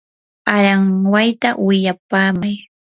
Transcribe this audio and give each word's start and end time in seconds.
aranwayta 0.55 1.49
willapamay. 1.65 2.55